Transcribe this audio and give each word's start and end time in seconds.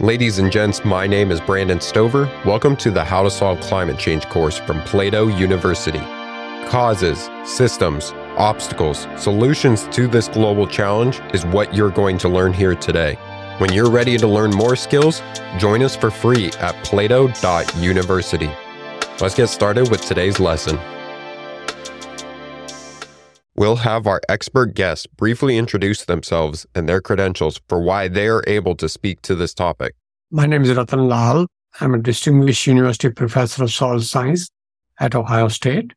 Ladies 0.00 0.38
and 0.38 0.52
gents, 0.52 0.84
my 0.84 1.06
name 1.06 1.30
is 1.30 1.40
Brandon 1.40 1.80
Stover. 1.80 2.26
Welcome 2.44 2.76
to 2.76 2.90
the 2.90 3.02
How 3.02 3.22
to 3.22 3.30
Solve 3.30 3.58
Climate 3.60 3.98
Change 3.98 4.28
course 4.28 4.58
from 4.58 4.82
Plato 4.82 5.28
University. 5.28 6.00
Causes, 6.68 7.30
systems, 7.46 8.12
obstacles, 8.36 9.06
solutions 9.16 9.88
to 9.92 10.06
this 10.06 10.28
global 10.28 10.66
challenge 10.66 11.22
is 11.32 11.46
what 11.46 11.74
you're 11.74 11.88
going 11.88 12.18
to 12.18 12.28
learn 12.28 12.52
here 12.52 12.74
today. 12.74 13.14
When 13.56 13.72
you're 13.72 13.88
ready 13.88 14.18
to 14.18 14.26
learn 14.26 14.50
more 14.50 14.76
skills, 14.76 15.22
join 15.56 15.82
us 15.82 15.96
for 15.96 16.10
free 16.10 16.50
at 16.60 16.74
plato.university. 16.84 18.50
Let's 19.18 19.34
get 19.34 19.46
started 19.46 19.90
with 19.90 20.02
today's 20.02 20.38
lesson. 20.38 20.78
We'll 23.58 23.76
have 23.76 24.06
our 24.06 24.20
expert 24.28 24.74
guests 24.74 25.06
briefly 25.06 25.56
introduce 25.56 26.04
themselves 26.04 26.66
and 26.74 26.86
their 26.86 27.00
credentials 27.00 27.58
for 27.68 27.80
why 27.80 28.06
they 28.06 28.28
are 28.28 28.44
able 28.46 28.74
to 28.76 28.86
speak 28.86 29.22
to 29.22 29.34
this 29.34 29.54
topic. 29.54 29.94
My 30.30 30.44
name 30.44 30.62
is 30.62 30.74
Rattan 30.74 31.08
Lal. 31.08 31.46
I'm 31.80 31.94
a 31.94 31.98
distinguished 31.98 32.66
university 32.66 33.08
professor 33.08 33.64
of 33.64 33.72
soil 33.72 34.00
science 34.00 34.50
at 35.00 35.14
Ohio 35.14 35.48
State. 35.48 35.94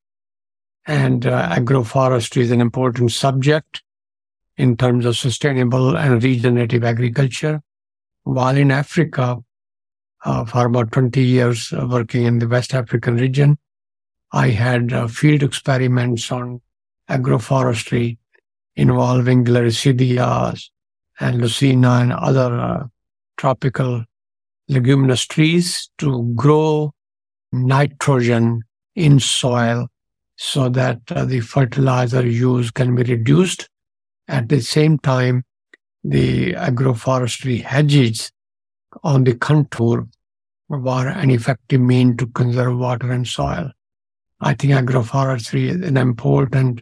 And 0.87 1.25
uh, 1.25 1.49
agroforestry 1.49 2.43
is 2.43 2.51
an 2.51 2.61
important 2.61 3.11
subject 3.11 3.83
in 4.55 4.77
terms 4.77 5.05
of 5.05 5.17
sustainable 5.17 5.97
and 5.97 6.23
regenerative 6.23 6.85
agriculture. 6.85 7.61
While 8.23 8.55
in 8.55 8.71
Africa, 8.71 9.39
uh, 10.23 10.45
for 10.45 10.65
about 10.65 10.93
20 10.93 11.21
years 11.21 11.73
uh, 11.73 11.85
working 11.85 12.23
in 12.23 12.39
the 12.39 12.47
West 12.47 12.73
African 12.73 13.17
region, 13.17 13.57
I 14.31 14.49
had 14.49 14.93
uh, 14.93 15.07
field 15.07 15.43
experiments 15.43 16.31
on 16.31 16.61
agroforestry 17.09 18.17
involving 18.75 19.43
Gliricidias 19.43 20.69
and 21.19 21.41
Leucaena 21.41 22.01
and 22.01 22.13
other 22.13 22.59
uh, 22.59 22.87
tropical 23.37 24.05
leguminous 24.67 25.25
trees 25.25 25.89
to 25.97 26.31
grow 26.35 26.93
nitrogen 27.51 28.61
in 28.95 29.19
soil 29.19 29.87
so 30.37 30.69
that 30.69 30.99
uh, 31.09 31.25
the 31.25 31.39
fertilizer 31.41 32.25
use 32.25 32.71
can 32.71 32.95
be 32.95 33.03
reduced. 33.03 33.67
At 34.27 34.47
the 34.47 34.61
same 34.61 34.99
time, 34.99 35.43
the 36.03 36.53
agroforestry 36.53 37.63
hedges 37.63 38.31
on 39.03 39.23
the 39.23 39.35
contour 39.35 40.07
were 40.69 41.07
an 41.07 41.31
effective 41.31 41.81
mean 41.81 42.15
to 42.17 42.27
conserve 42.27 42.77
water 42.77 43.11
and 43.11 43.27
soil. 43.27 43.71
I 44.39 44.53
think 44.53 44.73
agroforestry 44.73 45.69
is 45.69 45.81
an 45.81 45.97
important 45.97 46.81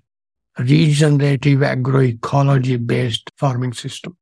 regenerative 0.59 1.59
agroecology 1.59 2.85
based 2.85 3.31
farming 3.37 3.73
system. 3.73 4.17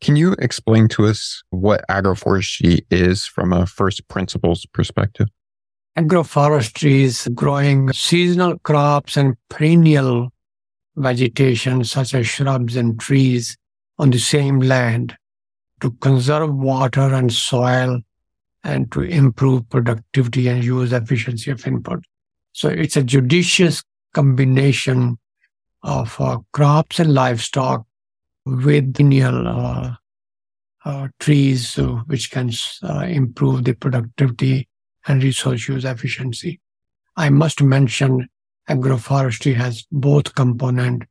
Can 0.00 0.16
you 0.16 0.32
explain 0.38 0.88
to 0.88 1.06
us 1.06 1.42
what 1.50 1.84
agroforestry 1.88 2.84
is 2.90 3.26
from 3.26 3.52
a 3.52 3.66
first 3.66 4.06
principles 4.08 4.66
perspective? 4.72 5.28
Agroforestry 5.96 7.00
is 7.00 7.28
growing 7.34 7.92
seasonal 7.92 8.58
crops 8.60 9.16
and 9.16 9.34
perennial 9.48 10.30
vegetation 10.96 11.82
such 11.84 12.14
as 12.14 12.26
shrubs 12.28 12.76
and 12.76 13.00
trees 13.00 13.56
on 13.98 14.10
the 14.10 14.18
same 14.18 14.60
land 14.60 15.16
to 15.80 15.90
conserve 16.00 16.54
water 16.54 17.12
and 17.14 17.32
soil 17.32 18.00
and 18.64 18.90
to 18.92 19.02
improve 19.02 19.68
productivity 19.70 20.48
and 20.48 20.62
use 20.62 20.92
efficiency 20.92 21.50
of 21.50 21.66
input. 21.66 22.04
So 22.52 22.68
it's 22.68 22.96
a 22.96 23.02
judicious 23.02 23.82
combination 24.14 25.18
of 25.82 26.20
uh, 26.20 26.38
crops 26.52 26.98
and 26.98 27.14
livestock 27.14 27.86
with 28.44 28.94
perennial 28.94 29.46
uh, 29.46 29.94
uh, 30.84 31.08
trees 31.18 31.76
which 32.06 32.30
can 32.30 32.50
uh, 32.82 33.00
improve 33.00 33.64
the 33.64 33.74
productivity 33.74 34.68
and 35.06 35.22
resource 35.22 35.68
use 35.68 35.84
efficiency. 35.84 36.60
I 37.16 37.30
must 37.30 37.62
mention 37.62 38.28
agroforestry 38.68 39.54
has 39.54 39.86
both 39.90 40.34
component 40.34 41.04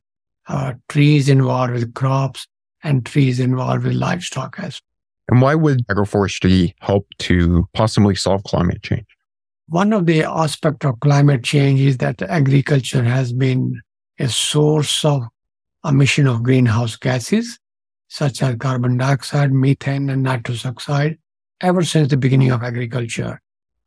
uh, 0.48 0.74
trees 0.88 1.28
involved 1.28 1.72
with 1.72 1.94
crops 1.94 2.46
and 2.82 3.04
trees 3.04 3.40
involved 3.40 3.84
with 3.84 3.94
livestock 3.94 4.58
as 4.58 4.80
and 5.28 5.42
why 5.42 5.54
would 5.54 5.86
agroforestry 5.88 6.74
help 6.80 7.06
to 7.18 7.68
possibly 7.74 8.14
solve 8.14 8.42
climate 8.44 8.82
change? 8.82 9.06
One 9.68 9.92
of 9.92 10.06
the 10.06 10.24
aspects 10.24 10.86
of 10.86 10.98
climate 11.00 11.44
change 11.44 11.80
is 11.80 11.98
that 11.98 12.22
agriculture 12.22 13.04
has 13.04 13.32
been 13.34 13.80
a 14.18 14.28
source 14.28 15.04
of 15.04 15.24
emission 15.84 16.26
of 16.26 16.42
greenhouse 16.42 16.96
gases 16.96 17.58
such 18.08 18.42
as 18.42 18.56
carbon 18.56 18.96
dioxide, 18.96 19.52
methane, 19.52 20.10
and 20.10 20.22
nitrous 20.22 20.64
oxide 20.64 21.18
ever 21.60 21.82
since 21.82 22.08
the 22.08 22.16
beginning 22.16 22.50
of 22.50 22.62
agriculture 22.62 23.40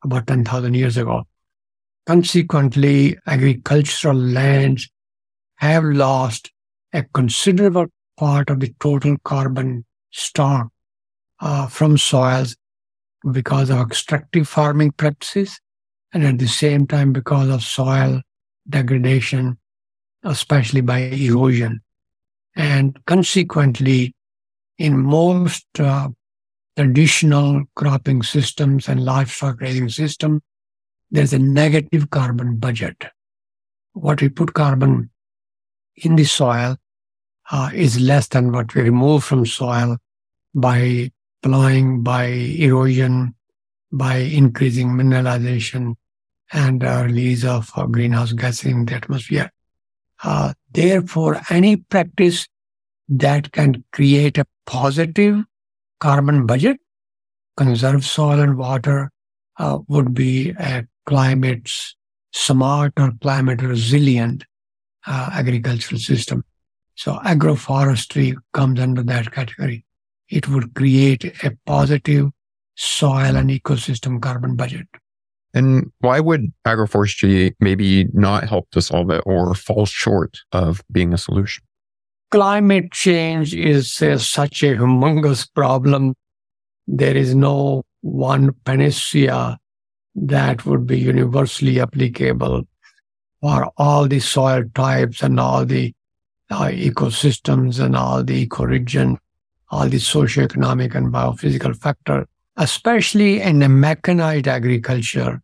about 0.04 0.28
10,000 0.28 0.74
years 0.74 0.98
ago. 0.98 1.24
Consequently, 2.06 3.18
agricultural 3.28 4.18
lands 4.18 4.90
have 5.56 5.84
lost 5.84 6.52
a 6.94 7.04
considerable 7.04 7.88
part 8.18 8.50
of 8.50 8.60
the 8.60 8.74
total 8.80 9.18
carbon 9.24 9.86
stock 10.12 10.70
uh, 11.40 11.68
from 11.68 11.98
soils 11.98 12.56
because 13.32 13.70
of 13.70 13.80
extractive 13.80 14.48
farming 14.48 14.92
practices 14.92 15.60
and 16.14 16.26
at 16.26 16.40
the 16.40 16.48
same 16.48 16.86
time 16.88 17.14
because 17.14 17.50
of 17.50 17.64
soil 17.64 18.22
degradation 18.68 19.58
especially 20.24 20.82
by 20.82 21.00
erosion. 21.00 21.82
And 22.56 23.04
consequently, 23.06 24.14
in 24.78 24.98
most 24.98 25.66
uh, 25.80 26.10
traditional 26.76 27.64
cropping 27.76 28.24
systems 28.24 28.88
and 28.88 29.04
livestock 29.04 29.62
raising 29.62 29.90
system, 29.90 30.42
there's 31.12 31.34
a 31.34 31.40
negative 31.40 32.10
carbon 32.10 32.58
budget. 32.58 33.06
What 33.94 34.22
we 34.22 34.30
put 34.30 34.54
carbon 34.54 35.10
in 35.98 36.16
the 36.16 36.24
soil 36.24 36.78
uh, 37.52 37.70
is 37.74 38.00
less 38.00 38.28
than 38.28 38.52
what 38.52 38.74
we 38.74 38.82
remove 38.82 39.24
from 39.24 39.46
soil 39.46 39.98
by 40.56 41.12
plowing, 41.44 42.02
by 42.02 42.26
erosion, 42.26 43.36
by 43.92 44.18
increasing 44.18 44.90
mineralization 44.90 45.96
and 46.54 46.84
uh, 46.84 47.04
release 47.06 47.44
of 47.44 47.70
uh, 47.76 47.86
greenhouse 47.86 48.34
gases 48.34 48.72
in 48.72 48.86
the 48.86 48.96
atmosphere. 48.96 49.52
Uh, 50.24 50.54
therefore, 50.72 51.42
any 51.50 51.78
practice 51.78 52.48
that 53.10 53.52
can 53.52 53.84
create 53.92 54.38
a 54.38 54.46
positive 54.66 55.44
carbon 56.00 56.46
budget, 56.46 56.78
conserve 57.58 58.06
soil 58.06 58.40
and 58.40 58.58
water, 58.58 59.12
uh, 59.58 59.80
would 59.88 60.14
be 60.14 60.52
a 60.52 60.86
climate 61.06 61.70
smart 62.34 62.94
or 62.98 63.12
climate 63.22 63.62
resilient 63.62 64.46
uh, 65.08 65.30
agricultural 65.34 66.00
system. 66.00 66.44
So 66.96 67.16
agroforestry 67.26 68.36
comes 68.54 68.80
under 68.80 69.04
that 69.04 69.32
category. 69.32 69.86
It 70.30 70.48
would 70.48 70.74
create 70.76 71.26
a 71.44 71.58
positive 71.66 72.30
soil 72.76 73.36
and 73.36 73.50
ecosystem 73.50 74.22
carbon 74.22 74.56
budget. 74.56 74.88
And 75.54 75.92
why 76.00 76.20
would 76.20 76.54
agroforestry 76.66 77.54
maybe 77.60 78.08
not 78.14 78.48
help 78.48 78.70
to 78.72 78.82
solve 78.82 79.10
it 79.12 79.22
or 79.26 79.54
fall 79.54 79.86
short 79.86 80.40
of 80.52 80.82
being 80.92 81.14
a 81.14 81.18
solution? 81.18 81.64
Climate 82.30 82.92
change 82.92 83.54
is 83.54 84.02
uh, 84.02 84.18
such 84.18 84.64
a 84.64 84.76
humongous 84.76 85.48
problem. 85.54 86.14
There 86.88 87.16
is 87.16 87.36
no 87.36 87.84
one 88.02 88.54
panacea 88.64 89.58
that 90.16 90.66
would 90.66 90.88
be 90.88 91.00
universally 91.00 91.80
applicable 91.82 92.64
for 93.42 93.72
all 93.78 94.08
the 94.08 94.20
soil 94.20 94.64
types 94.74 95.22
and 95.22 95.40
all 95.40 95.66
the 95.66 95.94
uh, 96.50 96.68
ecosystems 96.68 97.84
and 97.84 97.96
all 97.96 98.24
the 98.24 98.46
ecoregion, 98.48 99.18
all 99.70 99.90
the 99.90 99.98
socioeconomic 99.98 100.96
and 100.96 101.14
biophysical 101.14 101.76
factor 101.76 102.26
especially 102.58 103.42
in 103.42 103.62
a 103.62 103.70
mechanized 103.70 104.48
agriculture, 104.48 105.42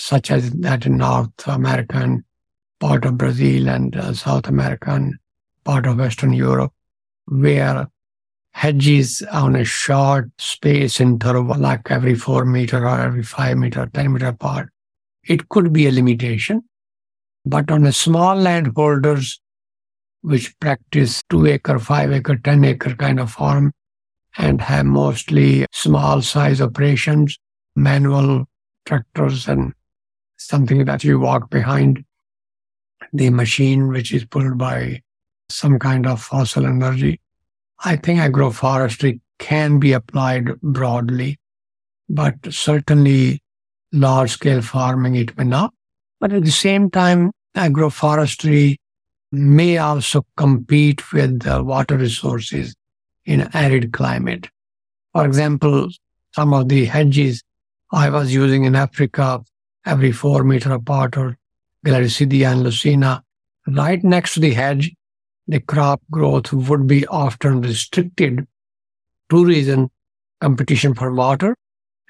such 0.00 0.30
as 0.30 0.50
that 0.50 0.86
in 0.86 0.96
North 0.96 1.46
American 1.46 2.24
part 2.80 3.04
of 3.04 3.18
Brazil 3.18 3.68
and 3.68 3.94
uh, 3.94 4.12
South 4.14 4.48
American 4.48 5.18
part 5.64 5.86
of 5.86 5.98
Western 5.98 6.32
Europe, 6.32 6.72
where 7.26 7.86
hedges 8.52 9.22
on 9.30 9.54
a 9.54 9.64
short 9.64 10.30
space 10.38 11.00
interval, 11.00 11.56
like 11.56 11.90
every 11.90 12.14
four 12.14 12.44
meter 12.44 12.86
or 12.86 12.98
every 12.98 13.22
five 13.22 13.56
meter, 13.58 13.88
10 13.92 14.12
meter 14.12 14.28
apart, 14.28 14.70
it 15.24 15.48
could 15.48 15.72
be 15.72 15.86
a 15.86 15.92
limitation. 15.92 16.62
But 17.44 17.70
on 17.70 17.86
a 17.86 17.92
small 17.92 18.36
landholders, 18.36 19.40
which 20.22 20.58
practice 20.60 21.22
two 21.30 21.46
acre, 21.46 21.78
five 21.78 22.12
acre, 22.12 22.36
10 22.36 22.64
acre 22.64 22.94
kind 22.94 23.20
of 23.20 23.30
farm, 23.30 23.72
and 24.38 24.60
have 24.60 24.86
mostly 24.86 25.66
small 25.72 26.22
size 26.22 26.60
operations, 26.60 27.38
manual 27.76 28.46
tractors 28.86 29.48
and 29.48 29.72
something 30.40 30.84
that 30.86 31.04
you 31.04 31.20
walk 31.20 31.50
behind 31.50 32.04
the 33.12 33.30
machine, 33.30 33.88
which 33.88 34.12
is 34.12 34.24
pulled 34.24 34.56
by 34.56 35.02
some 35.48 35.78
kind 35.78 36.06
of 36.06 36.22
fossil 36.22 36.66
energy. 36.66 37.20
I 37.84 37.96
think 37.96 38.20
agroforestry 38.20 39.20
can 39.38 39.78
be 39.78 39.92
applied 39.92 40.60
broadly, 40.60 41.38
but 42.08 42.34
certainly 42.50 43.42
large 43.92 44.30
scale 44.32 44.62
farming, 44.62 45.16
it 45.16 45.36
may 45.36 45.44
not. 45.44 45.74
But 46.20 46.32
at 46.32 46.44
the 46.44 46.50
same 46.50 46.90
time, 46.90 47.32
agroforestry 47.56 48.76
may 49.32 49.78
also 49.78 50.24
compete 50.36 51.12
with 51.12 51.40
the 51.40 51.62
water 51.62 51.96
resources 51.96 52.74
in 53.24 53.48
arid 53.54 53.92
climate. 53.92 54.48
For 55.12 55.26
example, 55.26 55.88
some 56.34 56.54
of 56.54 56.68
the 56.68 56.84
hedges 56.84 57.42
I 57.92 58.10
was 58.10 58.32
using 58.32 58.64
in 58.64 58.76
Africa 58.76 59.42
every 59.86 60.12
four 60.12 60.44
meter 60.44 60.72
apart 60.72 61.16
or 61.16 61.36
Gliricidia 61.84 62.52
and 62.52 62.64
Leucaena, 62.64 63.22
right 63.66 64.02
next 64.02 64.34
to 64.34 64.40
the 64.40 64.52
hedge, 64.52 64.94
the 65.46 65.60
crop 65.60 66.00
growth 66.10 66.52
would 66.52 66.86
be 66.86 67.06
often 67.06 67.60
restricted. 67.62 68.46
Two 69.28 69.44
reasons, 69.44 69.88
competition 70.40 70.94
for 70.94 71.12
water 71.12 71.56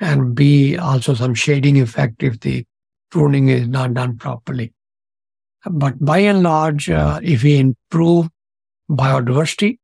and 0.00 0.34
B, 0.34 0.76
also 0.76 1.14
some 1.14 1.34
shading 1.34 1.80
effect 1.80 2.22
if 2.22 2.40
the 2.40 2.64
pruning 3.10 3.48
is 3.48 3.68
not 3.68 3.94
done 3.94 4.16
properly. 4.16 4.72
But 5.64 6.02
by 6.02 6.18
and 6.18 6.42
large, 6.42 6.88
uh, 6.88 7.20
if 7.22 7.42
we 7.42 7.58
improve 7.58 8.28
biodiversity 8.90 9.78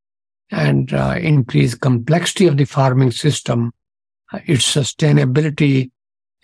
and 0.51 0.93
uh, 0.93 1.17
increase 1.21 1.75
complexity 1.75 2.47
of 2.47 2.57
the 2.57 2.65
farming 2.65 3.11
system, 3.11 3.73
uh, 4.33 4.39
its 4.47 4.65
sustainability 4.65 5.91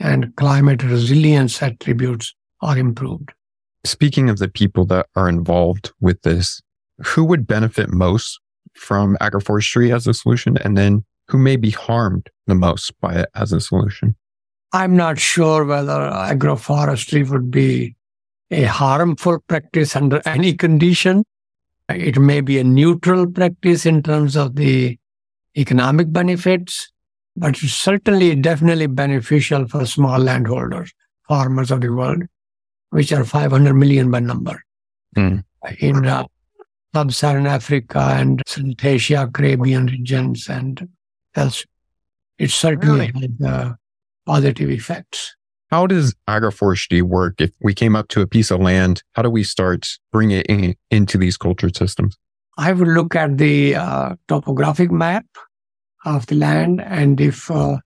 and 0.02 0.34
climate 0.36 0.82
resilience 0.82 1.62
attributes 1.62 2.34
are 2.60 2.76
improved. 2.76 3.32
Speaking 3.84 4.28
of 4.28 4.38
the 4.38 4.48
people 4.48 4.84
that 4.86 5.06
are 5.16 5.28
involved 5.28 5.92
with 6.00 6.20
this, 6.22 6.60
who 7.04 7.24
would 7.24 7.46
benefit 7.46 7.90
most 7.90 8.40
from 8.74 9.16
agroforestry 9.20 9.94
as 9.94 10.06
a 10.06 10.14
solution? 10.14 10.56
And 10.58 10.76
then 10.76 11.04
who 11.28 11.38
may 11.38 11.56
be 11.56 11.70
harmed 11.70 12.28
the 12.46 12.54
most 12.54 12.98
by 13.00 13.14
it 13.14 13.28
as 13.34 13.52
a 13.52 13.60
solution? 13.60 14.14
I'm 14.72 14.96
not 14.96 15.18
sure 15.18 15.64
whether 15.64 15.92
agroforestry 15.92 17.28
would 17.28 17.50
be 17.50 17.96
a 18.50 18.64
harmful 18.64 19.38
practice 19.46 19.96
under 19.96 20.20
any 20.24 20.54
condition. 20.54 21.24
It 21.88 22.18
may 22.18 22.40
be 22.40 22.58
a 22.58 22.64
neutral 22.64 23.26
practice 23.26 23.86
in 23.86 24.02
terms 24.02 24.36
of 24.36 24.56
the 24.56 24.98
economic 25.56 26.12
benefits, 26.12 26.91
but 27.36 27.56
certainly 27.56 28.34
definitely 28.34 28.86
beneficial 28.86 29.66
for 29.66 29.86
small 29.86 30.18
landholders, 30.18 30.92
farmers 31.28 31.70
of 31.70 31.80
the 31.80 31.92
world, 31.92 32.22
which 32.90 33.12
are 33.12 33.24
500 33.24 33.74
million 33.74 34.10
by 34.10 34.20
number. 34.20 34.62
Mm. 35.16 35.44
In 35.78 36.06
uh, 36.06 36.24
sub-Saharan 36.94 37.46
Africa 37.46 38.14
and 38.18 38.42
Central 38.46 38.92
Asia, 38.92 39.30
Caribbean 39.32 39.86
regions, 39.86 40.48
and 40.48 40.88
else. 41.34 41.64
It 42.38 42.50
certainly 42.50 43.12
really? 43.14 43.28
has 43.40 43.46
uh, 43.46 43.72
positive 44.26 44.70
effects. 44.70 45.34
How 45.70 45.86
does 45.86 46.14
agroforestry 46.28 47.02
work? 47.02 47.40
If 47.40 47.50
we 47.62 47.72
came 47.72 47.96
up 47.96 48.08
to 48.08 48.20
a 48.20 48.26
piece 48.26 48.50
of 48.50 48.60
land, 48.60 49.02
how 49.12 49.22
do 49.22 49.30
we 49.30 49.42
start 49.42 49.88
bringing 50.12 50.38
it 50.38 50.46
in, 50.46 50.74
into 50.90 51.16
these 51.16 51.36
cultured 51.38 51.76
systems? 51.76 52.18
I 52.58 52.72
would 52.72 52.88
look 52.88 53.16
at 53.16 53.38
the 53.38 53.76
uh, 53.76 54.16
topographic 54.28 54.90
map 54.90 55.24
of 56.04 56.26
the 56.26 56.34
land, 56.34 56.80
and 56.80 57.20
if 57.20 57.50
uh, 57.50 57.78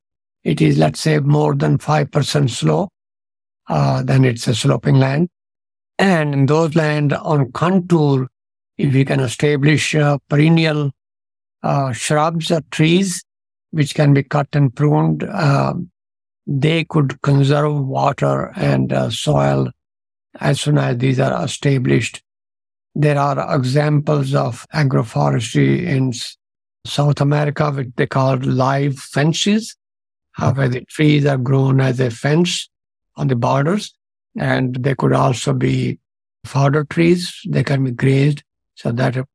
it 0.44 0.60
is, 0.60 0.78
let's 0.78 1.00
say, 1.00 1.18
more 1.18 1.54
than 1.54 1.78
5% 1.78 2.50
slope, 2.50 2.90
uh, 3.68 4.02
then 4.02 4.24
it's 4.24 4.46
a 4.46 4.54
sloping 4.54 4.96
land. 4.96 5.28
And 5.98 6.34
in 6.34 6.46
those 6.46 6.74
land 6.74 7.12
on 7.12 7.52
contour, 7.52 8.28
if 8.78 8.92
we 8.92 9.04
can 9.04 9.20
establish 9.20 9.94
uh, 9.94 10.18
perennial 10.28 10.92
uh, 11.62 11.92
shrubs 11.92 12.50
or 12.50 12.60
trees, 12.70 13.24
which 13.70 13.94
can 13.94 14.14
be 14.14 14.22
cut 14.22 14.48
and 14.52 14.74
pruned, 14.74 15.24
uh, 15.24 15.74
they 16.46 16.84
could 16.84 17.20
conserve 17.22 17.84
water 17.86 18.52
and 18.56 18.92
uh, 18.92 19.10
soil 19.10 19.70
as 20.40 20.60
soon 20.60 20.78
as 20.78 20.98
these 20.98 21.18
are 21.18 21.44
established. 21.44 22.22
There 22.94 23.18
are 23.18 23.56
examples 23.56 24.34
of 24.34 24.66
agroforestry 24.72 25.84
in 25.84 26.12
South 26.86 27.20
America, 27.20 27.70
which 27.70 27.88
they 27.96 28.06
call 28.06 28.36
live 28.36 28.98
fences, 28.98 29.76
where 30.38 30.68
the 30.68 30.84
trees 30.86 31.26
are 31.26 31.38
grown 31.38 31.80
as 31.80 32.00
a 32.00 32.10
fence 32.10 32.68
on 33.16 33.28
the 33.28 33.36
borders. 33.36 33.94
And 34.38 34.76
they 34.76 34.94
could 34.94 35.12
also 35.12 35.52
be 35.52 35.98
fodder 36.44 36.84
trees. 36.84 37.40
They 37.48 37.64
can 37.64 37.84
be 37.84 37.90
grazed 37.90 38.42
so 38.74 38.92
that 38.92 39.16
it 39.16 39.26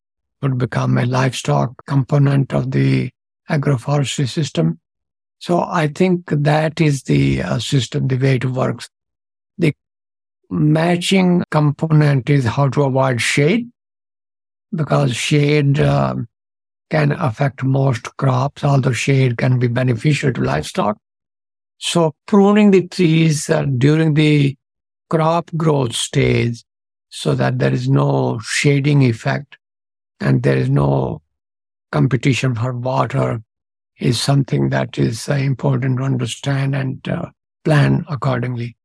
would 0.42 0.58
become 0.58 0.98
a 0.98 1.06
livestock 1.06 1.86
component 1.86 2.54
of 2.54 2.72
the 2.72 3.12
agroforestry 3.50 4.28
system. 4.28 4.80
So 5.40 5.64
I 5.64 5.88
think 5.88 6.26
that 6.30 6.80
is 6.80 7.04
the 7.04 7.42
uh, 7.42 7.60
system, 7.60 8.08
the 8.08 8.18
way 8.18 8.36
it 8.36 8.46
works. 8.46 8.90
The 9.58 9.74
matching 10.50 11.44
component 11.50 12.30
is 12.30 12.46
how 12.46 12.70
to 12.70 12.84
avoid 12.84 13.22
shade 13.22 13.72
because 14.74 15.16
shade 15.16 15.80
uh, 15.80 16.16
can 16.92 17.14
affect 17.14 17.64
most 17.64 18.16
crops, 18.18 18.64
although 18.64 18.92
shade 18.92 19.38
can 19.38 19.58
be 19.58 19.68
beneficial 19.68 20.32
to 20.34 20.42
livestock. 20.42 20.98
So 21.78 22.14
pruning 22.28 22.70
the 22.72 22.88
trees 22.88 23.50
during 23.78 24.14
the 24.14 24.56
crop 25.10 25.50
growth 25.58 25.96
stage 25.96 26.64
so 27.10 27.34
that 27.36 27.60
there 27.60 27.74
is 27.74 27.90
no 27.90 28.40
shading 28.44 29.02
effect 29.02 29.58
and 30.20 30.44
there 30.44 30.58
is 30.58 30.70
no 30.70 31.22
competition 31.92 32.56
for 32.56 32.74
water 32.74 33.42
is 34.00 34.20
something 34.20 34.70
that 34.70 34.98
is 34.98 35.30
uh, 35.30 35.34
important 35.34 35.98
to 35.98 36.04
understand 36.04 36.76
and 36.76 37.08
uh, 37.08 37.30
plan 37.64 38.06
accordingly. 38.10 38.76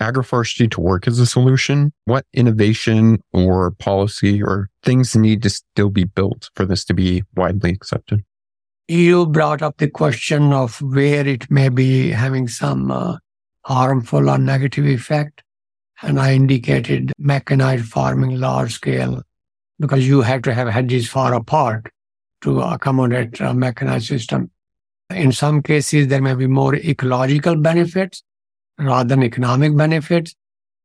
Agroforestry 0.00 0.70
to 0.70 0.80
work 0.80 1.06
as 1.06 1.18
a 1.18 1.26
solution, 1.26 1.92
what 2.06 2.24
innovation 2.32 3.22
or 3.32 3.70
policy 3.72 4.42
or 4.42 4.70
things 4.82 5.14
need 5.14 5.42
to 5.42 5.50
still 5.50 5.90
be 5.90 6.04
built 6.04 6.50
for 6.54 6.64
this 6.64 6.84
to 6.86 6.94
be 6.94 7.22
widely 7.36 7.70
accepted? 7.70 8.24
You 8.88 9.26
brought 9.26 9.62
up 9.62 9.78
the 9.78 9.88
question 9.88 10.52
of 10.52 10.80
where 10.82 11.26
it 11.26 11.50
may 11.50 11.68
be 11.68 12.10
having 12.10 12.48
some 12.48 12.90
uh, 12.90 13.18
harmful 13.64 14.28
or 14.28 14.38
negative 14.38 14.86
effect. 14.86 15.42
And 16.02 16.18
I 16.18 16.34
indicated 16.34 17.12
mechanized 17.18 17.86
farming 17.86 18.40
large 18.40 18.72
scale 18.72 19.22
because 19.78 20.06
you 20.06 20.22
have 20.22 20.42
to 20.42 20.54
have 20.54 20.68
hedges 20.68 21.08
far 21.08 21.32
apart 21.34 21.92
to 22.40 22.60
accommodate 22.60 23.40
a 23.40 23.54
mechanized 23.54 24.08
system. 24.08 24.50
In 25.10 25.30
some 25.32 25.62
cases, 25.62 26.08
there 26.08 26.22
may 26.22 26.34
be 26.34 26.46
more 26.46 26.74
ecological 26.74 27.56
benefits 27.56 28.22
rather 28.78 29.08
than 29.08 29.22
economic 29.22 29.76
benefits. 29.76 30.34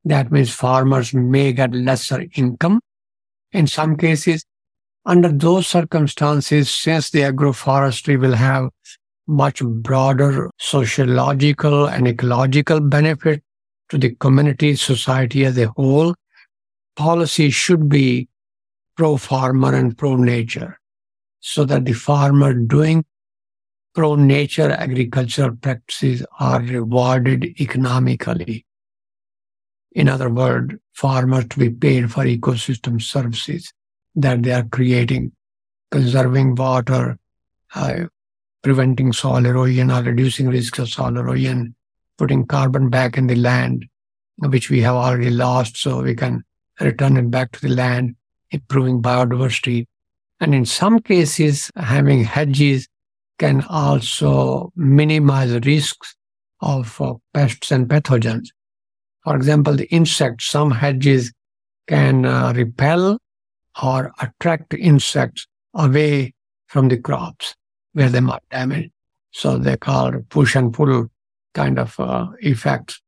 That 0.06 0.32
means 0.32 0.54
farmers 0.54 1.14
may 1.14 1.54
get 1.54 1.74
lesser 1.74 2.26
income. 2.36 2.80
In 3.52 3.68
some 3.68 3.98
cases, 3.98 4.46
under 5.06 5.30
those 5.30 5.68
circumstances, 5.68 6.70
since 6.70 7.10
the 7.10 7.22
agroforestry 7.22 8.20
will 8.20 8.36
have 8.36 8.70
much 9.28 9.64
broader 9.64 10.50
sociological 10.60 11.86
and 11.86 12.08
ecological 12.08 12.80
benefit 12.80 13.44
to 13.90 13.98
the 13.98 14.16
community, 14.16 14.76
society 14.76 15.46
as 15.46 15.58
a 15.58 15.68
whole, 15.70 16.14
policy 16.96 17.50
should 17.50 17.90
be 17.90 18.28
pro 18.96 19.18
farmer 19.18 19.74
and 19.74 19.98
pro 19.98 20.16
nature 20.16 20.80
so 21.40 21.64
that 21.64 21.86
the 21.86 21.94
farmer 21.94 22.54
doing 22.54 23.06
pro 23.98 24.14
nature 24.14 24.70
agricultural 24.70 25.56
practices 25.56 26.24
are 26.40 26.62
rewarded 26.62 27.44
economically. 27.60 28.64
In 29.94 30.08
other 30.08 30.30
words, 30.30 30.76
farmers 30.94 31.48
to 31.50 31.58
be 31.58 31.72
paid 31.72 32.12
for 32.12 32.24
ecosystem 32.24 33.02
services 33.02 33.74
that 34.14 34.44
they 34.44 34.52
are 34.52 34.66
creating, 34.66 35.32
conserving 35.90 36.54
water, 36.54 37.18
uh, 37.74 38.02
preventing 38.62 39.14
soil 39.14 39.44
erosion 39.44 39.90
or 39.90 40.04
reducing 40.04 40.48
risk 40.48 40.78
of 40.78 40.90
soil 40.90 41.18
erosion, 41.18 41.74
putting 42.20 42.46
carbon 42.46 42.92
back 42.92 43.18
in 43.18 43.26
the 43.26 43.36
land, 43.36 43.88
which 44.38 44.70
we 44.70 44.80
have 44.82 44.96
already 44.96 45.32
lost, 45.32 45.76
so 45.76 46.04
we 46.04 46.14
can 46.14 46.44
return 46.80 47.18
it 47.18 47.32
back 47.32 47.52
to 47.52 47.62
the 47.62 47.74
land 47.74 48.16
improving 48.52 49.02
biodiversity. 49.02 49.88
And 50.40 50.54
in 50.54 50.66
some 50.66 51.00
cases, 51.00 51.72
having 51.76 52.26
hedges 52.26 52.88
can 53.38 53.64
also 53.70 54.72
minimize 54.76 55.54
risks 55.66 56.16
of 56.62 57.00
uh, 57.02 57.14
pests 57.34 57.72
and 57.72 57.88
pathogens. 57.88 58.48
For 59.24 59.36
example, 59.36 59.76
the 59.76 59.88
insects, 59.88 60.50
some 60.50 60.72
hedges 60.72 61.32
can 61.88 62.26
uh, 62.26 62.54
repel 62.56 63.20
or 63.84 64.12
attract 64.20 64.74
insects 64.74 65.48
away 65.74 66.34
from 66.68 66.88
the 66.88 66.98
crops 66.98 67.56
where 67.94 68.10
they 68.10 68.20
might 68.20 68.48
damage. 68.50 68.92
So 69.32 69.58
they 69.58 69.78
call 69.78 70.14
push 70.30 70.56
and 70.56 70.74
pull 70.74 71.08
kind 71.54 71.78
of 71.80 72.00
uh, 72.00 72.28
effects. 72.40 73.02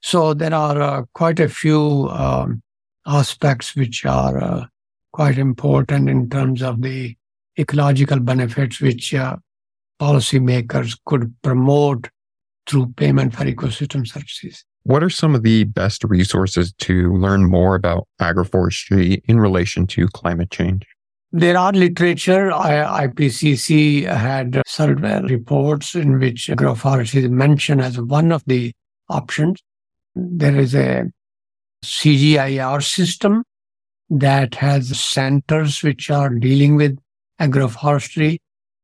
So 0.00 0.34
there 0.34 0.54
are 0.54 0.80
uh, 0.80 1.02
quite 1.14 1.40
a 1.40 1.48
few 1.48 2.08
um, 2.10 2.62
aspects 3.06 3.74
which 3.74 4.04
are 4.04 4.38
uh, 4.42 4.66
quite 5.12 5.38
important 5.38 6.08
in 6.08 6.28
terms 6.30 6.62
of 6.62 6.82
the 6.82 7.16
ecological 7.58 8.20
benefits 8.20 8.80
which 8.80 9.14
uh, 9.14 9.36
policymakers 10.00 10.98
could 11.06 11.34
promote 11.42 12.10
through 12.66 12.92
payment 12.96 13.34
for 13.34 13.44
ecosystem 13.44 14.06
services. 14.06 14.64
What 14.82 15.02
are 15.02 15.10
some 15.10 15.34
of 15.34 15.42
the 15.42 15.64
best 15.64 16.04
resources 16.04 16.72
to 16.78 17.12
learn 17.14 17.44
more 17.44 17.74
about 17.74 18.06
agroforestry 18.20 19.22
in 19.26 19.40
relation 19.40 19.86
to 19.88 20.06
climate 20.08 20.50
change? 20.50 20.86
There 21.32 21.58
are 21.58 21.72
literature. 21.72 22.52
I, 22.52 23.06
IPCC 23.08 24.04
had 24.04 24.62
several 24.66 25.22
reports 25.22 25.94
in 25.94 26.18
which 26.20 26.46
agroforestry 26.46 27.24
is 27.24 27.30
mentioned 27.30 27.80
as 27.80 28.00
one 28.00 28.30
of 28.30 28.44
the 28.46 28.72
options. 29.08 29.60
There 30.14 30.56
is 30.56 30.74
a 30.74 31.10
CGIAR 31.84 32.82
system 32.82 33.42
that 34.08 34.54
has 34.56 34.98
centers 34.98 35.82
which 35.82 36.10
are 36.10 36.30
dealing 36.30 36.76
with 36.76 36.96
agroforestry 37.40 38.38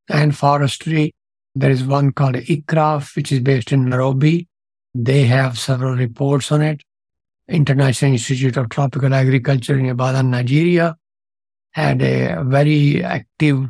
and 0.09 0.37
forestry. 0.37 1.15
There 1.55 1.71
is 1.71 1.85
one 1.85 2.13
called 2.13 2.37
ICRAF, 2.37 3.15
which 3.17 3.33
is 3.33 3.41
based 3.41 3.73
in 3.73 3.89
Nairobi. 3.89 4.49
They 4.95 5.25
have 5.25 5.59
several 5.59 5.97
reports 5.97 6.51
on 6.53 6.63
it. 6.63 6.83
International 7.49 8.13
Institute 8.13 8.57
of 8.57 8.69
Tropical 8.69 9.13
Agriculture 9.13 9.79
in 9.79 9.87
Ibadan, 9.87 10.31
Nigeria 10.31 10.97
had 11.73 12.03
a 12.03 12.43
very 12.45 13.03
active 13.03 13.69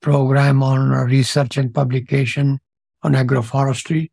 program 0.00 0.62
on 0.62 0.90
research 0.90 1.56
and 1.56 1.74
publication 1.74 2.58
on 3.02 3.12
agroforestry. 3.12 4.10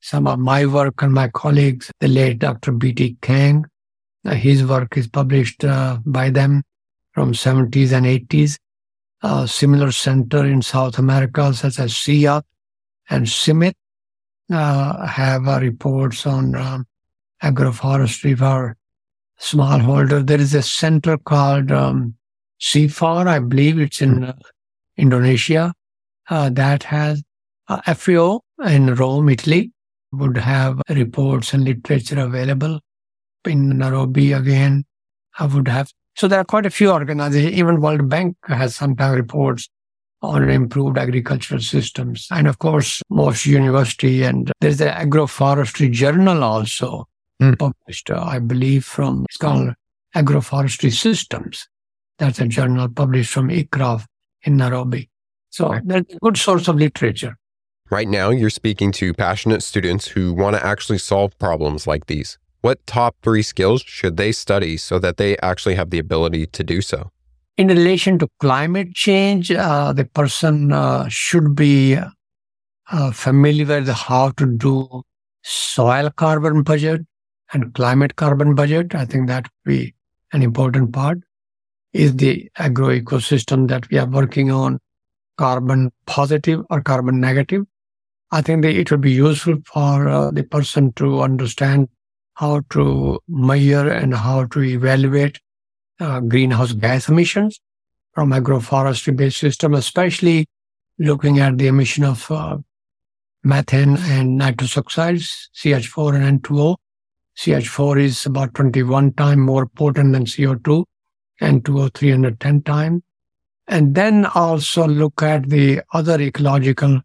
Some 0.00 0.26
of 0.26 0.38
my 0.38 0.66
work 0.66 1.02
and 1.02 1.12
my 1.12 1.28
colleagues, 1.28 1.90
the 2.00 2.08
late 2.08 2.38
Dr. 2.38 2.72
B.T. 2.72 3.16
Kang, 3.20 3.64
his 4.24 4.64
work 4.64 4.96
is 4.96 5.06
published 5.08 5.64
uh, 5.64 5.98
by 6.04 6.30
them 6.30 6.62
from 7.12 7.32
70s 7.32 7.92
and 7.92 8.06
80s. 8.06 8.58
A 9.22 9.48
similar 9.48 9.90
center 9.90 10.46
in 10.46 10.62
South 10.62 10.98
America, 10.98 11.52
such 11.52 11.78
as 11.80 11.92
CIAT 11.94 12.42
and 13.10 13.26
CIMMYT, 13.26 13.74
uh, 14.52 15.06
have 15.06 15.48
uh, 15.48 15.58
reports 15.60 16.24
on 16.26 16.54
um, 16.54 16.86
agroforestry 17.42 18.38
for 18.38 18.76
smallholder. 19.40 20.26
There 20.26 20.40
is 20.40 20.54
a 20.54 20.62
center 20.62 21.18
called 21.18 21.72
um, 21.72 22.14
CIFOR, 22.60 23.26
I 23.26 23.38
believe 23.40 23.78
it's 23.78 24.00
in 24.00 24.24
uh, 24.24 24.32
Indonesia, 24.96 25.72
uh, 26.30 26.50
that 26.50 26.82
has 26.84 27.22
uh, 27.68 27.94
FAO 27.94 28.40
in 28.64 28.94
Rome, 28.94 29.28
Italy, 29.28 29.72
would 30.12 30.36
have 30.36 30.80
reports 30.88 31.52
and 31.52 31.64
literature 31.64 32.20
available. 32.20 32.80
In 33.44 33.78
Nairobi, 33.78 34.32
again, 34.32 34.84
I 35.38 35.46
would 35.46 35.68
have. 35.68 35.92
So 36.18 36.26
there 36.26 36.40
are 36.40 36.44
quite 36.44 36.66
a 36.66 36.70
few 36.70 36.90
organizations. 36.90 37.52
Even 37.56 37.80
World 37.80 38.08
Bank 38.08 38.36
has 38.42 38.74
sometimes 38.74 39.16
reports 39.16 39.68
on 40.20 40.50
improved 40.50 40.98
agricultural 40.98 41.60
systems. 41.60 42.26
And 42.32 42.48
of 42.48 42.58
course, 42.58 43.00
most 43.08 43.46
university 43.46 44.24
and 44.24 44.50
there's 44.60 44.78
the 44.78 44.86
agroforestry 44.86 45.92
journal 45.92 46.42
also 46.42 47.06
mm. 47.40 47.56
published, 47.56 48.10
uh, 48.10 48.20
I 48.20 48.40
believe, 48.40 48.84
from, 48.84 49.26
it's 49.28 49.36
called 49.36 49.74
Agroforestry 50.16 50.92
Systems. 50.92 51.68
That's 52.18 52.40
a 52.40 52.48
journal 52.48 52.88
published 52.88 53.32
from 53.32 53.48
ICRAF 53.48 54.04
in 54.42 54.56
Nairobi. 54.56 55.08
So 55.50 55.68
right. 55.68 55.82
that's 55.86 56.14
a 56.14 56.18
good 56.18 56.36
source 56.36 56.66
of 56.66 56.74
literature. 56.74 57.36
Right 57.90 58.08
now, 58.08 58.30
you're 58.30 58.50
speaking 58.50 58.90
to 58.92 59.14
passionate 59.14 59.62
students 59.62 60.08
who 60.08 60.34
want 60.34 60.56
to 60.56 60.66
actually 60.66 60.98
solve 60.98 61.38
problems 61.38 61.86
like 61.86 62.06
these. 62.06 62.38
What 62.60 62.84
top 62.86 63.16
three 63.22 63.42
skills 63.42 63.82
should 63.82 64.16
they 64.16 64.32
study 64.32 64.76
so 64.76 64.98
that 64.98 65.16
they 65.16 65.36
actually 65.38 65.76
have 65.76 65.90
the 65.90 65.98
ability 65.98 66.46
to 66.46 66.64
do 66.64 66.80
so? 66.80 67.10
In 67.56 67.68
relation 67.68 68.18
to 68.18 68.28
climate 68.40 68.94
change, 68.94 69.50
uh, 69.50 69.92
the 69.92 70.04
person 70.04 70.72
uh, 70.72 71.08
should 71.08 71.54
be 71.54 71.98
uh, 72.90 73.10
familiar 73.12 73.66
with 73.66 73.88
how 73.88 74.30
to 74.30 74.46
do 74.46 75.02
soil 75.42 76.10
carbon 76.10 76.62
budget 76.62 77.02
and 77.52 77.74
climate 77.74 78.16
carbon 78.16 78.54
budget. 78.54 78.94
I 78.94 79.04
think 79.04 79.28
that 79.28 79.44
would 79.44 79.70
be 79.70 79.94
an 80.32 80.42
important 80.42 80.92
part 80.92 81.18
is 81.92 82.16
the 82.16 82.50
agro 82.56 82.88
ecosystem 82.88 83.68
that 83.68 83.88
we 83.90 83.98
are 83.98 84.06
working 84.06 84.50
on 84.50 84.78
carbon 85.36 85.90
positive 86.06 86.64
or 86.70 86.80
carbon 86.82 87.20
negative. 87.20 87.64
I 88.30 88.42
think 88.42 88.62
that 88.62 88.74
it 88.74 88.90
would 88.90 89.00
be 89.00 89.12
useful 89.12 89.56
for 89.64 90.08
uh, 90.08 90.30
the 90.30 90.42
person 90.42 90.92
to 90.94 91.22
understand 91.22 91.88
how 92.38 92.62
to 92.70 93.18
measure 93.26 93.90
and 93.90 94.14
how 94.14 94.44
to 94.44 94.62
evaluate 94.62 95.40
uh, 95.98 96.20
greenhouse 96.20 96.72
gas 96.72 97.08
emissions 97.08 97.60
from 98.14 98.30
agroforestry 98.30 99.14
based 99.16 99.38
system, 99.38 99.74
especially 99.74 100.46
looking 101.00 101.40
at 101.40 101.58
the 101.58 101.66
emission 101.66 102.04
of 102.04 102.30
uh, 102.30 102.56
methane 103.42 103.96
and 103.96 104.38
nitrous 104.38 104.76
oxides, 104.76 105.50
CH4 105.56 106.14
and 106.14 106.40
N2O. 106.40 106.76
CH4 107.36 108.02
is 108.02 108.24
about 108.24 108.54
21 108.54 109.14
times 109.14 109.38
more 109.38 109.66
potent 109.66 110.12
than 110.12 110.24
CO2 110.24 110.84
and 111.40 111.64
two 111.64 111.80
or 111.80 111.88
310 111.88 112.62
times. 112.62 113.02
And 113.66 113.96
then 113.96 114.26
also 114.26 114.86
look 114.86 115.22
at 115.24 115.48
the 115.48 115.80
other 115.92 116.20
ecological 116.20 117.00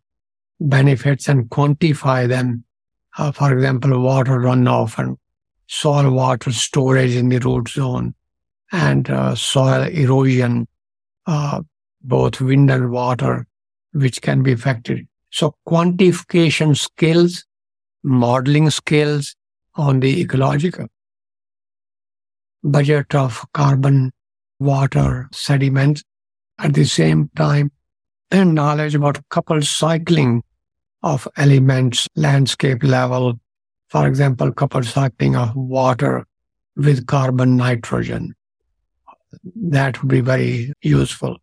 benefits 0.60 1.28
and 1.28 1.50
quantify 1.50 2.28
them. 2.28 2.66
Uh, 3.18 3.32
for 3.32 3.52
example, 3.52 4.00
water 4.00 4.40
runoff 4.40 4.98
and 5.00 5.18
soil 5.68 6.12
water 6.12 6.52
storage 6.52 7.16
in 7.16 7.30
the 7.30 7.40
root 7.40 7.70
zone 7.70 8.14
and 8.72 9.10
uh, 9.10 9.36
soil 9.36 9.84
erosion, 9.84 10.68
uh, 11.26 11.62
both 12.02 12.42
wind 12.42 12.70
and 12.72 12.92
water, 12.92 13.48
which 13.94 14.22
can 14.22 14.44
be 14.44 14.52
affected. 14.52 15.08
So 15.30 15.56
quantification 15.68 16.78
skills, 16.78 17.46
modeling 18.04 18.70
skills 18.70 19.36
on 19.76 20.00
the 20.00 20.22
ecological 20.22 20.88
budget 22.64 23.14
of 23.14 23.46
carbon 23.54 24.12
water, 24.60 25.28
sediments. 25.32 26.04
At 26.60 26.76
the 26.76 26.86
same 26.86 27.32
time, 27.36 27.72
and 28.30 28.54
knowledge 28.54 28.94
about 28.94 29.28
coupled 29.30 29.66
cycling 29.66 30.44
of 31.02 31.28
elements, 31.36 32.08
landscape 32.16 32.84
level, 32.84 33.40
for 33.94 34.08
example, 34.08 34.52
coupled 34.52 34.86
cycling 34.86 35.36
of 35.36 35.56
water 35.56 36.26
with 36.76 37.06
carbon 37.06 37.56
nitrogen. 37.56 38.34
That 39.56 40.02
would 40.02 40.10
be 40.10 40.20
very 40.20 40.74
useful. 40.82 41.38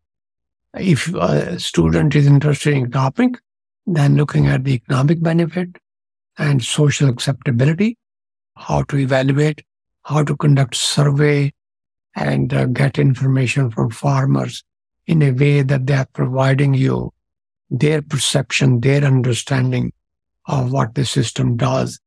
If 0.75 1.15
a 1.15 1.61
student 1.61 2.17
is 2.17 2.27
interested 2.27 2.75
in 2.75 2.91
topic, 2.91 3.39
then 3.87 4.17
looking 4.17 4.49
at 4.49 4.65
the 4.65 4.75
economic 4.75 5.23
benefit 5.23 5.77
and 6.39 6.61
social 6.61 7.09
acceptability, 7.09 7.97
how 8.57 8.83
to 8.83 8.99
evaluate, 8.99 9.63
how 10.03 10.25
to 10.25 10.37
conduct 10.37 10.75
survey, 10.75 11.53
and 12.17 12.53
uh, 12.53 12.67
get 12.67 12.99
information 12.99 13.71
from 13.71 13.91
farmers 13.91 14.65
in 15.07 15.23
a 15.23 15.31
way 15.31 15.63
that 15.63 15.87
they 15.87 15.95
are 15.95 16.09
providing 16.15 16.75
you 16.75 17.13
their 17.71 18.03
perception, 18.03 18.81
their 18.81 19.05
understanding 19.05 19.93
of 20.47 20.73
what 20.73 20.97
the 20.97 21.05
system 21.05 21.57
does 21.57 22.01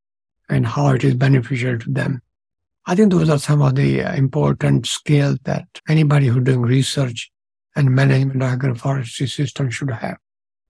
and 0.50 0.66
how 0.66 0.90
it 0.90 1.04
is 1.04 1.16
beneficial 1.16 1.80
to 1.80 1.90
them. 1.90 2.22
I 2.86 2.96
think 2.96 3.12
those 3.12 3.30
are 3.30 3.40
some 3.40 3.62
of 3.62 3.76
the 3.76 4.02
uh, 4.02 4.14
important 4.16 4.86
skills 4.88 5.40
that 5.44 5.66
anybody 5.88 6.28
who's 6.28 6.44
doing 6.44 6.62
research 6.62 7.32
and 7.76 7.96
management 7.96 8.44
of 8.44 8.60
agroforestry 8.60 9.30
system 9.30 9.70
should 9.70 9.92
have. 9.92 10.18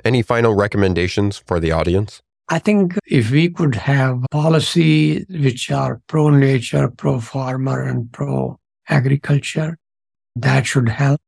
Any 0.06 0.22
final 0.22 0.54
recommendations 0.54 1.38
for 1.38 1.60
the 1.60 1.72
audience? 1.72 2.22
I 2.50 2.60
think 2.60 2.98
if 3.08 3.32
we 3.32 3.50
could 3.50 3.76
have 3.76 4.24
policies 4.30 5.26
which 5.30 5.72
are 5.72 6.02
pro 6.08 6.30
nature, 6.30 6.90
pro 6.90 7.20
farmer, 7.20 7.82
and 7.82 8.12
pro 8.12 8.60
agriculture. 8.90 9.78
That 10.36 10.66
should 10.66 10.90
help. 10.90 11.22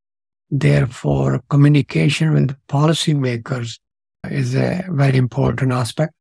Therefore, 0.50 1.42
communication 1.50 2.34
with 2.34 2.56
policymakers 2.68 3.80
is 4.30 4.56
a 4.56 4.86
very 4.90 5.18
important 5.18 5.72
aspect. 5.72 6.14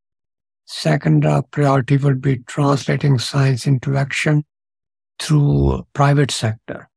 Second 0.65 1.25
uh, 1.25 1.43
priority 1.51 1.97
would 1.97 2.21
be 2.21 2.37
translating 2.47 3.19
science 3.19 3.67
into 3.67 3.97
action 3.97 4.43
through 5.19 5.85
private 5.93 6.31
sector 6.31 6.89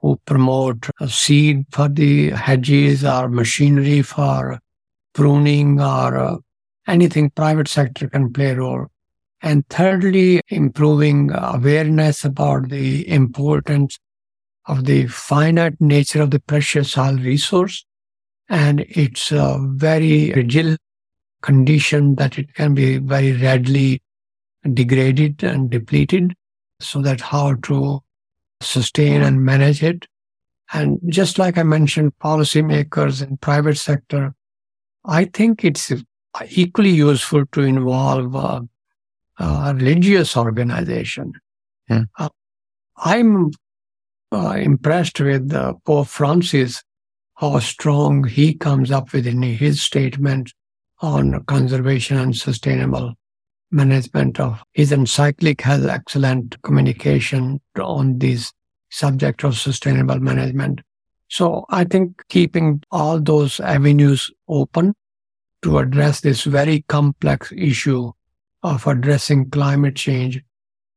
who 0.00 0.18
promote 0.24 0.88
seed 1.06 1.66
for 1.70 1.88
the 1.88 2.30
hedges 2.30 3.04
or 3.04 3.28
machinery 3.28 4.00
for 4.02 4.58
pruning 5.12 5.80
or 5.80 6.16
uh, 6.16 6.36
anything 6.86 7.30
private 7.30 7.68
sector 7.68 8.08
can 8.08 8.32
play 8.32 8.50
a 8.50 8.56
role. 8.56 8.86
And 9.42 9.66
thirdly, 9.68 10.40
improving 10.48 11.30
awareness 11.32 12.24
about 12.24 12.68
the 12.68 13.08
importance 13.08 13.98
of 14.66 14.84
the 14.84 15.06
finite 15.06 15.80
nature 15.80 16.22
of 16.22 16.30
the 16.30 16.40
precious 16.40 16.92
soil 16.92 17.16
resource 17.16 17.84
and 18.48 18.80
its 18.80 19.32
a 19.32 19.58
very 19.60 20.32
fragile 20.32 20.76
condition 21.42 22.16
that 22.16 22.38
it 22.38 22.54
can 22.54 22.74
be 22.74 22.98
very 22.98 23.32
readily 23.32 24.02
degraded 24.74 25.42
and 25.42 25.70
depleted 25.70 26.34
so 26.80 27.00
that 27.02 27.20
how 27.20 27.54
to 27.54 28.00
sustain 28.60 29.22
and 29.22 29.44
manage 29.44 29.82
it 29.82 30.06
And 30.72 31.00
just 31.08 31.38
like 31.38 31.58
I 31.58 31.62
mentioned, 31.64 32.12
policymakers 32.22 33.26
in 33.26 33.36
private 33.38 33.76
sector, 33.76 34.34
I 35.04 35.24
think 35.24 35.64
it's 35.64 35.92
equally 36.48 36.90
useful 36.90 37.44
to 37.46 37.62
involve 37.62 38.36
uh, 38.36 38.60
a 39.38 39.74
religious 39.74 40.36
organization. 40.36 41.32
Yeah. 41.88 42.04
Uh, 42.16 42.28
I'm 42.98 43.50
uh, 44.30 44.50
impressed 44.50 45.18
with 45.20 45.52
uh, 45.52 45.74
Pope 45.84 46.06
Francis, 46.06 46.84
how 47.34 47.58
strong 47.58 48.24
he 48.24 48.54
comes 48.54 48.90
up 48.92 49.12
with 49.12 49.26
in 49.26 49.42
his 49.42 49.82
statement 49.82 50.52
on 51.00 51.42
conservation 51.44 52.16
and 52.18 52.36
sustainable 52.36 53.14
management 53.70 54.40
of 54.40 54.62
his 54.72 54.92
encyclic 54.92 55.60
has 55.60 55.86
excellent 55.86 56.60
communication 56.62 57.60
on 57.80 58.18
this 58.18 58.52
subject 58.90 59.44
of 59.44 59.56
sustainable 59.56 60.18
management. 60.18 60.80
So 61.28 61.64
I 61.70 61.84
think 61.84 62.24
keeping 62.28 62.82
all 62.90 63.20
those 63.20 63.60
avenues 63.60 64.30
open 64.48 64.94
to 65.62 65.78
address 65.78 66.20
this 66.20 66.44
very 66.44 66.84
complex 66.88 67.52
issue 67.52 68.10
of 68.62 68.86
addressing 68.86 69.50
climate 69.50 69.96
change 69.96 70.42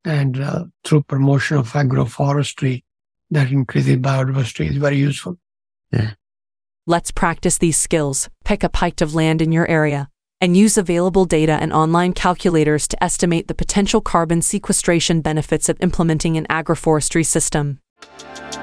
and 0.04 0.40
uh, 0.40 0.64
through 0.84 1.02
promotion 1.04 1.56
of 1.56 1.72
agroforestry 1.72 2.82
that 3.30 3.50
increases 3.50 3.96
biodiversity 3.96 4.70
is 4.70 4.76
very 4.76 4.98
useful. 4.98 5.38
Yeah. 5.92 6.12
Let's 6.86 7.10
practice 7.10 7.56
these 7.56 7.78
skills. 7.78 8.28
Pick 8.44 8.62
a 8.62 8.68
pint 8.68 9.00
of 9.00 9.14
land 9.14 9.40
in 9.40 9.52
your 9.52 9.66
area 9.68 10.10
and 10.38 10.54
use 10.54 10.76
available 10.76 11.24
data 11.24 11.52
and 11.52 11.72
online 11.72 12.12
calculators 12.12 12.86
to 12.88 13.02
estimate 13.02 13.48
the 13.48 13.54
potential 13.54 14.02
carbon 14.02 14.42
sequestration 14.42 15.22
benefits 15.22 15.70
of 15.70 15.80
implementing 15.80 16.36
an 16.36 16.46
agroforestry 16.50 17.24
system. 17.24 17.78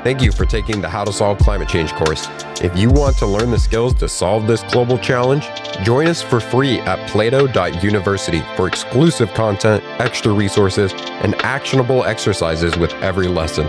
Thank 0.03 0.21
you 0.21 0.31
for 0.31 0.45
taking 0.45 0.81
the 0.81 0.87
How 0.87 1.03
to 1.03 1.11
Solve 1.11 1.39
Climate 1.39 1.67
Change 1.67 1.93
course. 1.93 2.27
If 2.61 2.77
you 2.77 2.91
want 2.91 3.17
to 3.17 3.25
learn 3.25 3.49
the 3.49 3.57
skills 3.57 3.95
to 3.95 4.07
solve 4.07 4.45
this 4.45 4.61
global 4.71 4.99
challenge, 4.99 5.49
join 5.81 6.05
us 6.05 6.21
for 6.21 6.39
free 6.39 6.79
at 6.81 7.09
plato.university 7.09 8.43
for 8.55 8.67
exclusive 8.67 9.33
content, 9.33 9.83
extra 9.99 10.31
resources, 10.31 10.93
and 11.23 11.33
actionable 11.41 12.03
exercises 12.03 12.77
with 12.77 12.93
every 13.01 13.27
lesson. 13.27 13.65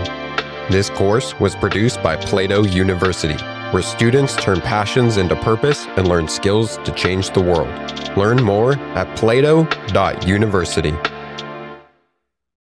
This 0.69 0.91
course 0.91 1.39
was 1.39 1.55
produced 1.55 2.03
by 2.03 2.15
Plato 2.17 2.63
University, 2.65 3.35
where 3.73 3.81
students 3.81 4.35
turn 4.35 4.61
passions 4.61 5.17
into 5.17 5.35
purpose 5.37 5.87
and 5.97 6.07
learn 6.07 6.27
skills 6.27 6.77
to 6.85 6.91
change 6.91 7.31
the 7.31 7.41
world. 7.41 7.73
Learn 8.15 8.43
more 8.43 8.73
at 8.95 9.17
plato.university. 9.17 10.93